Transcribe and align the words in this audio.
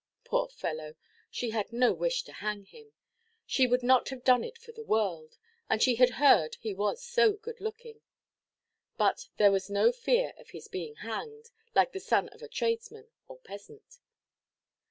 Poor 0.23 0.47
fellow! 0.49 0.95
She 1.29 1.51
had 1.51 1.71
no 1.71 1.93
wish 1.93 2.23
to 2.23 2.31
hang 2.33 2.65
him. 2.65 2.93
She 3.45 3.67
would 3.67 3.83
not 3.83 4.09
have 4.09 4.23
done 4.23 4.43
it 4.43 4.57
for 4.57 4.71
the 4.71 4.81
world; 4.83 5.37
and 5.69 5.79
she 5.79 5.93
had 5.97 6.09
heard 6.17 6.55
he 6.55 6.73
was 6.73 7.03
so 7.03 7.33
good–looking. 7.33 8.01
But 8.97 9.29
there 9.37 9.51
was 9.51 9.69
no 9.69 9.91
fear 9.91 10.33
of 10.39 10.49
his 10.49 10.67
being 10.67 10.95
hanged, 10.95 11.51
like 11.75 11.91
the 11.91 11.99
son 11.99 12.29
of 12.29 12.41
a 12.41 12.47
tradesman 12.47 13.09
or 13.27 13.37
peasant. 13.41 13.99